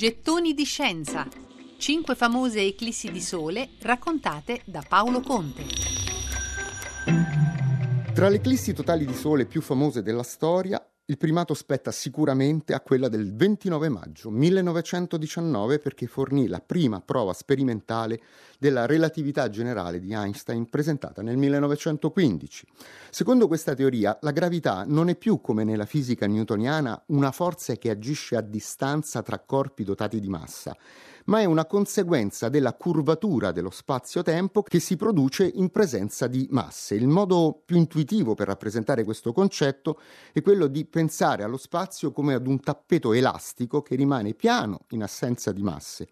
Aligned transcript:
Gettoni 0.00 0.54
di 0.54 0.64
scienza. 0.64 1.28
Cinque 1.76 2.14
famose 2.14 2.62
eclissi 2.62 3.10
di 3.10 3.20
sole 3.20 3.72
raccontate 3.82 4.62
da 4.64 4.82
Paolo 4.88 5.20
Conte. 5.20 5.66
Tra 8.14 8.30
le 8.30 8.36
eclissi 8.36 8.72
totali 8.72 9.04
di 9.04 9.12
sole 9.12 9.44
più 9.44 9.60
famose 9.60 10.02
della 10.02 10.22
storia, 10.22 10.82
il 11.10 11.18
primato 11.18 11.54
spetta 11.54 11.90
sicuramente 11.90 12.72
a 12.72 12.80
quella 12.80 13.08
del 13.08 13.34
29 13.34 13.88
maggio 13.88 14.30
1919 14.30 15.80
perché 15.80 16.06
fornì 16.06 16.46
la 16.46 16.60
prima 16.60 17.00
prova 17.00 17.32
sperimentale 17.32 18.20
della 18.60 18.86
relatività 18.86 19.48
generale 19.48 19.98
di 19.98 20.12
Einstein 20.12 20.68
presentata 20.68 21.20
nel 21.20 21.36
1915. 21.36 22.66
Secondo 23.10 23.48
questa 23.48 23.74
teoria, 23.74 24.16
la 24.20 24.30
gravità 24.30 24.84
non 24.86 25.08
è 25.08 25.16
più 25.16 25.40
come 25.40 25.64
nella 25.64 25.84
fisica 25.84 26.28
newtoniana 26.28 27.02
una 27.06 27.32
forza 27.32 27.74
che 27.74 27.90
agisce 27.90 28.36
a 28.36 28.40
distanza 28.40 29.20
tra 29.22 29.40
corpi 29.40 29.82
dotati 29.82 30.20
di 30.20 30.28
massa, 30.28 30.76
ma 31.24 31.40
è 31.40 31.44
una 31.44 31.64
conseguenza 31.64 32.48
della 32.48 32.74
curvatura 32.74 33.50
dello 33.50 33.70
spazio-tempo 33.70 34.62
che 34.62 34.78
si 34.78 34.96
produce 34.96 35.50
in 35.54 35.70
presenza 35.70 36.26
di 36.26 36.46
masse. 36.50 36.94
Il 36.94 37.08
modo 37.08 37.62
più 37.64 37.76
intuitivo 37.76 38.34
per 38.34 38.48
rappresentare 38.48 39.04
questo 39.04 39.32
concetto 39.32 39.98
è 40.32 40.42
quello 40.42 40.66
di 40.66 40.84
pensare 40.84 40.99
allo 41.44 41.56
spazio 41.56 42.12
come 42.12 42.34
ad 42.34 42.46
un 42.46 42.60
tappeto 42.60 43.12
elastico 43.12 43.82
che 43.82 43.94
rimane 43.94 44.34
piano 44.34 44.80
in 44.90 45.02
assenza 45.02 45.52
di 45.52 45.62
masse 45.62 46.08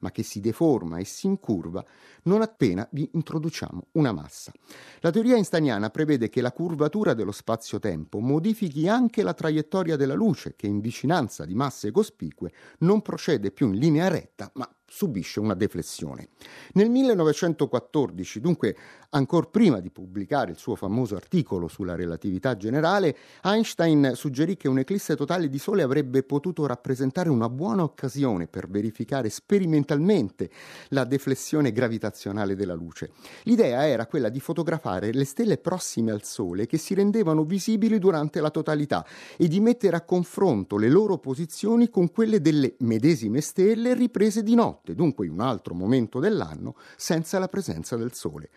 ma 0.00 0.10
che 0.10 0.22
si 0.22 0.40
deforma 0.40 0.98
e 0.98 1.04
si 1.04 1.26
incurva 1.26 1.84
non 2.24 2.42
appena 2.42 2.86
vi 2.92 3.08
introduciamo 3.12 3.88
una 3.92 4.12
massa. 4.12 4.52
La 5.00 5.10
teoria 5.10 5.36
einsteiniana 5.36 5.90
prevede 5.90 6.28
che 6.28 6.40
la 6.40 6.52
curvatura 6.52 7.14
dello 7.14 7.32
spazio-tempo 7.32 8.18
modifichi 8.18 8.88
anche 8.88 9.22
la 9.22 9.32
traiettoria 9.32 9.96
della 9.96 10.14
luce, 10.14 10.54
che 10.56 10.66
in 10.66 10.80
vicinanza 10.80 11.44
di 11.44 11.54
masse 11.54 11.90
cospicue 11.90 12.52
non 12.78 13.00
procede 13.00 13.50
più 13.52 13.68
in 13.68 13.78
linea 13.78 14.08
retta, 14.08 14.50
ma 14.54 14.70
subisce 14.86 15.40
una 15.40 15.54
deflessione. 15.54 16.30
Nel 16.72 16.90
1914, 16.90 18.40
dunque 18.40 18.76
ancora 19.10 19.46
prima 19.46 19.80
di 19.80 19.90
pubblicare 19.90 20.52
il 20.52 20.58
suo 20.58 20.76
famoso 20.76 21.16
articolo 21.16 21.68
sulla 21.68 21.94
relatività 21.94 22.56
generale, 22.56 23.16
Einstein 23.42 24.12
suggerì 24.14 24.56
che 24.56 24.68
un'eclisse 24.68 25.16
totale 25.16 25.48
di 25.48 25.58
Sole 25.58 25.82
avrebbe 25.82 26.22
potuto 26.22 26.66
rappresentare 26.66 27.28
una 27.28 27.48
buona 27.48 27.82
occasione 27.82 28.46
per 28.46 28.68
verificare 28.68 29.28
sperimentalmente 29.28 30.50
la 30.88 31.04
deflessione 31.04 31.72
gravitazionale 31.72 32.54
della 32.54 32.74
luce. 32.74 33.12
L'idea 33.44 33.86
era 33.86 34.06
quella 34.06 34.28
di 34.28 34.40
fotografare 34.40 35.12
le 35.12 35.24
stelle 35.24 35.58
prossime 35.58 36.12
al 36.12 36.22
Sole 36.22 36.66
che 36.66 36.78
si 36.78 36.94
rendevano 36.94 37.44
visibili 37.44 37.98
durante 37.98 38.40
la 38.40 38.50
totalità 38.50 39.04
e 39.36 39.48
di 39.48 39.60
mettere 39.60 39.96
a 39.96 40.02
confronto 40.02 40.76
le 40.76 40.88
loro 40.88 41.18
posizioni 41.18 41.88
con 41.88 42.10
quelle 42.10 42.40
delle 42.40 42.74
medesime 42.80 43.40
stelle 43.40 43.94
riprese 43.94 44.42
di 44.42 44.54
notte 44.54 44.94
dunque 44.94 45.26
in 45.26 45.32
un 45.32 45.40
altro 45.40 45.74
momento 45.74 46.20
dell'anno, 46.20 46.76
senza 46.96 47.38
la 47.38 47.48
presenza 47.48 47.96
del 47.96 48.12
Sole. 48.12 48.50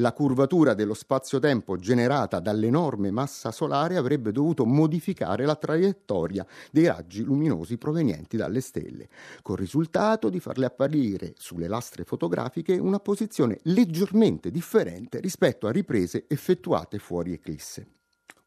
La 0.00 0.12
curvatura 0.12 0.74
dello 0.74 0.94
spazio-tempo 0.94 1.76
generata 1.76 2.38
dall'enorme 2.38 3.10
massa 3.10 3.50
solare 3.50 3.96
avrebbe 3.96 4.30
dovuto 4.30 4.64
modificare 4.64 5.44
la 5.44 5.56
traiettoria 5.56 6.46
dei 6.70 6.86
raggi 6.86 7.24
luminosi 7.24 7.78
provenienti 7.78 8.36
dalle 8.36 8.60
stelle, 8.60 9.08
col 9.42 9.56
risultato 9.56 10.28
di 10.28 10.38
farle 10.38 10.66
apparire 10.66 11.34
sulle 11.36 11.66
lastre 11.66 12.04
fotografiche 12.04 12.78
una 12.78 13.00
posizione 13.00 13.58
leggermente 13.62 14.52
differente 14.52 15.18
rispetto 15.18 15.66
a 15.66 15.72
riprese 15.72 16.26
effettuate 16.28 16.98
fuori 16.98 17.32
eclisse. 17.32 17.88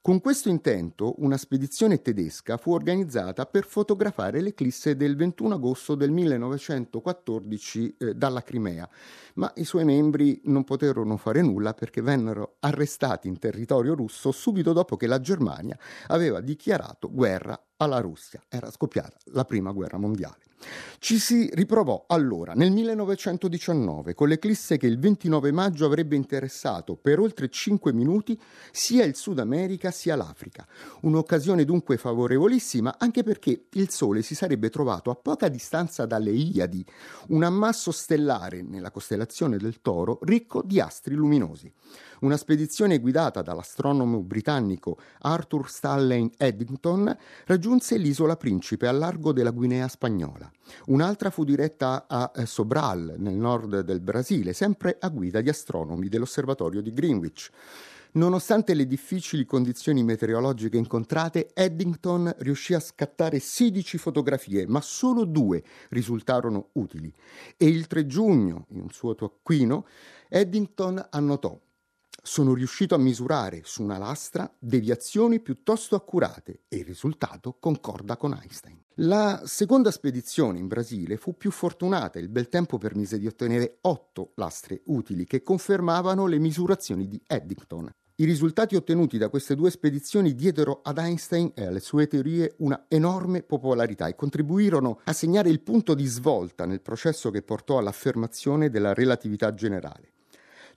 Con 0.03 0.19
questo 0.19 0.49
intento 0.49 1.13
una 1.19 1.37
spedizione 1.37 2.01
tedesca 2.01 2.57
fu 2.57 2.71
organizzata 2.71 3.45
per 3.45 3.65
fotografare 3.65 4.41
l'eclisse 4.41 4.95
del 4.95 5.15
21 5.15 5.53
agosto 5.53 5.93
del 5.93 6.09
1914 6.09 7.97
eh, 7.99 8.15
dalla 8.15 8.41
Crimea, 8.41 8.89
ma 9.35 9.51
i 9.57 9.63
suoi 9.63 9.85
membri 9.85 10.41
non 10.45 10.63
poterono 10.63 11.17
fare 11.17 11.43
nulla 11.43 11.75
perché 11.75 12.01
vennero 12.01 12.55
arrestati 12.61 13.27
in 13.27 13.37
territorio 13.37 13.93
russo 13.93 14.31
subito 14.31 14.73
dopo 14.73 14.97
che 14.97 15.05
la 15.05 15.19
Germania 15.19 15.77
aveva 16.07 16.41
dichiarato 16.41 17.07
guerra 17.11 17.67
alla 17.77 17.99
Russia. 17.99 18.41
Era 18.49 18.71
scoppiata 18.71 19.17
la 19.25 19.45
prima 19.45 19.71
guerra 19.71 19.99
mondiale. 19.99 20.50
Ci 20.99 21.17
si 21.17 21.49
riprovò 21.53 22.05
allora 22.07 22.53
nel 22.53 22.71
1919 22.71 24.13
con 24.13 24.27
l'eclisse 24.27 24.77
che 24.77 24.85
il 24.85 24.99
29 24.99 25.51
maggio 25.51 25.85
avrebbe 25.85 26.15
interessato 26.15 26.95
per 26.95 27.19
oltre 27.19 27.49
5 27.49 27.91
minuti 27.91 28.39
sia 28.71 29.03
il 29.03 29.15
Sud 29.15 29.39
America 29.39 29.89
sia 29.89 30.15
l'Africa. 30.15 30.67
Un'occasione 31.01 31.65
dunque 31.65 31.97
favorevolissima 31.97 32.95
anche 32.99 33.23
perché 33.23 33.65
il 33.71 33.89
Sole 33.89 34.21
si 34.21 34.35
sarebbe 34.35 34.69
trovato 34.69 35.09
a 35.09 35.15
poca 35.15 35.47
distanza 35.47 36.05
dalle 36.05 36.31
Iadi, 36.31 36.85
un 37.29 37.43
ammasso 37.43 37.91
stellare 37.91 38.61
nella 38.61 38.91
costellazione 38.91 39.57
del 39.57 39.81
Toro 39.81 40.19
ricco 40.21 40.61
di 40.63 40.79
astri 40.79 41.15
luminosi. 41.15 41.71
Una 42.21 42.37
spedizione 42.37 42.99
guidata 42.99 43.41
dall'astronomo 43.41 44.21
britannico 44.21 44.97
Arthur 45.21 45.67
Stanley 45.67 46.29
Eddington 46.37 47.17
raggiunse 47.45 47.97
l'isola 47.97 48.37
Principe 48.37 48.85
al 48.87 48.99
largo 48.99 49.33
della 49.33 49.49
Guinea 49.49 49.87
spagnola. 49.87 50.50
Un'altra 50.87 51.29
fu 51.29 51.43
diretta 51.43 52.05
a 52.07 52.31
eh, 52.35 52.45
Sobral, 52.45 53.15
nel 53.17 53.35
nord 53.35 53.81
del 53.81 53.99
Brasile, 53.99 54.53
sempre 54.53 54.97
a 54.99 55.09
guida 55.09 55.41
di 55.41 55.49
astronomi 55.49 56.09
dell'osservatorio 56.09 56.81
di 56.81 56.93
Greenwich. 56.93 57.49
Nonostante 58.13 58.73
le 58.73 58.87
difficili 58.87 59.45
condizioni 59.45 60.03
meteorologiche 60.03 60.75
incontrate, 60.75 61.51
Eddington 61.53 62.33
riuscì 62.39 62.73
a 62.73 62.79
scattare 62.81 63.39
16 63.39 63.97
fotografie, 63.97 64.67
ma 64.67 64.81
solo 64.81 65.23
due 65.23 65.63
risultarono 65.89 66.69
utili. 66.73 67.13
E 67.55 67.67
il 67.67 67.87
3 67.87 68.05
giugno, 68.07 68.65
in 68.71 68.81
un 68.81 68.89
suo 68.89 69.15
taccuino, 69.15 69.85
Eddington 70.27 71.07
annotò 71.09 71.57
sono 72.23 72.53
riuscito 72.53 72.93
a 72.93 72.99
misurare 72.99 73.61
su 73.63 73.81
una 73.81 73.97
lastra 73.97 74.53
deviazioni 74.59 75.39
piuttosto 75.39 75.95
accurate 75.95 76.61
e 76.67 76.77
il 76.77 76.85
risultato 76.85 77.57
concorda 77.59 78.15
con 78.15 78.37
Einstein. 78.39 78.79
La 78.95 79.41
seconda 79.45 79.89
spedizione 79.89 80.59
in 80.59 80.67
Brasile 80.67 81.17
fu 81.17 81.35
più 81.35 81.49
fortunata 81.49 82.19
e 82.19 82.21
il 82.21 82.29
bel 82.29 82.49
tempo 82.49 82.77
permise 82.77 83.17
di 83.17 83.25
ottenere 83.25 83.79
otto 83.81 84.33
lastre 84.35 84.81
utili 84.85 85.25
che 85.25 85.41
confermavano 85.41 86.27
le 86.27 86.37
misurazioni 86.37 87.07
di 87.07 87.19
Eddington. 87.25 87.89
I 88.15 88.25
risultati 88.25 88.75
ottenuti 88.75 89.17
da 89.17 89.29
queste 89.29 89.55
due 89.55 89.71
spedizioni 89.71 90.35
diedero 90.35 90.81
ad 90.83 90.99
Einstein 90.99 91.53
e 91.55 91.65
alle 91.65 91.79
sue 91.79 92.05
teorie 92.05 92.53
una 92.59 92.85
enorme 92.87 93.41
popolarità 93.41 94.05
e 94.07 94.15
contribuirono 94.15 94.99
a 95.05 95.13
segnare 95.13 95.49
il 95.49 95.61
punto 95.61 95.95
di 95.95 96.05
svolta 96.05 96.67
nel 96.67 96.81
processo 96.81 97.31
che 97.31 97.41
portò 97.41 97.79
all'affermazione 97.79 98.69
della 98.69 98.93
relatività 98.93 99.55
generale. 99.55 100.11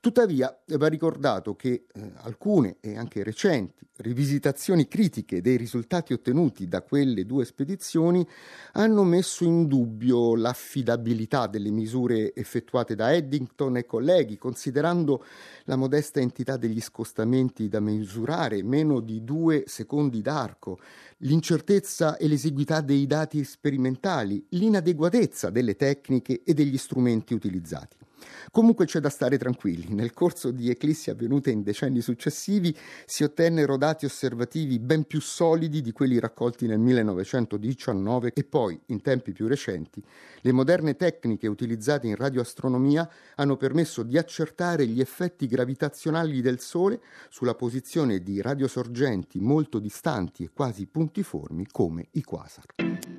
Tuttavia 0.05 0.55
va 0.77 0.89
ricordato 0.89 1.57
che 1.57 1.87
eh, 1.91 2.13
alcune 2.17 2.77
e 2.81 2.99
anche 2.99 3.23
recenti 3.23 3.87
rivisitazioni 3.97 4.87
critiche 4.87 5.41
dei 5.41 5.57
risultati 5.57 6.13
ottenuti 6.13 6.69
da 6.69 6.83
quelle 6.83 7.25
due 7.25 7.47
spedizioni 7.47 8.27
hanno 8.73 9.03
messo 9.03 9.45
in 9.45 9.67
dubbio 9.67 10.37
l'affidabilità 10.37 11.47
delle 11.47 11.71
misure 11.71 12.35
effettuate 12.35 12.95
da 12.95 13.15
Eddington 13.15 13.79
e 13.79 13.87
colleghi, 13.87 14.37
considerando 14.37 15.25
la 15.65 15.77
modesta 15.77 16.21
entità 16.21 16.59
degli 16.59 16.83
scostamenti 16.83 17.71
da 17.71 17.81
misurare, 17.81 18.63
meno 18.63 19.01
di 19.01 19.25
due 19.25 19.65
secondi 19.67 20.21
d'arco, 20.21 20.81
l'incertezza 21.21 22.19
e 22.19 22.29
l'esiguità 22.29 22.83
dei 22.83 23.07
dati 23.07 23.43
sperimentali, 23.43 24.45
l'inadeguatezza 24.51 25.49
delle 25.49 25.77
tecniche 25.77 26.43
e 26.45 26.53
degli 26.53 26.77
strumenti 26.77 27.33
utilizzati. 27.33 28.04
Comunque 28.51 28.87
c'è 28.87 29.01
da 29.01 29.09
stare 29.09 29.39
tranquilli. 29.39 29.93
Nel 29.95 30.13
corso 30.13 30.51
di 30.51 30.71
eclissi 30.71 31.11
avvenute 31.11 31.51
in 31.51 31.63
decenni 31.63 32.01
successivi 32.01 32.77
si 33.05 33.25
ottennero 33.25 33.77
dati 33.77 34.05
osservativi 34.05 34.79
ben 34.79 35.05
più 35.05 35.21
solidi 35.21 35.81
di 35.81 35.93
quelli 35.93 36.19
raccolti 36.19 36.67
nel 36.67 36.79
1919 36.79 38.33
e 38.35 38.45
poi, 38.45 38.79
in 38.87 39.01
tempi 39.03 39.33
più 39.33 39.47
recenti, 39.47 40.03
le 40.41 40.53
moderne 40.53 40.97
tecniche 40.97 41.47
utilizzate 41.47 42.07
in 42.07 42.17
radioastronomia 42.17 43.09
hanno 43.37 43.57
permesso 43.57 44.03
di 44.03 44.19
accertare 44.19 44.87
gli 44.87 45.01
effetti 45.01 45.47
gravitazionali 45.47 46.41
del 46.41 46.61
Sole 46.61 47.01
sulla 47.29 47.55
posizione 47.55 48.23
di 48.23 48.41
radiosorgenti 48.41 49.41
molto 49.41 49.79
distanti 49.79 50.45
e 50.45 50.51
quasi 50.53 50.87
puntiformi 50.87 51.67
come 51.71 52.09
i 52.13 52.23
quasar. 52.23 53.14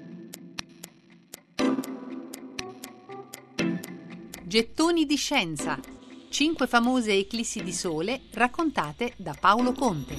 Gettoni 4.55 5.05
di 5.05 5.17
scienza. 5.17 5.77
Cinque 6.29 6.65
famose 6.65 7.11
eclissi 7.11 7.61
di 7.61 7.73
sole 7.73 8.21
raccontate 8.31 9.11
da 9.17 9.35
Paolo 9.37 9.73
Conte. 9.73 10.15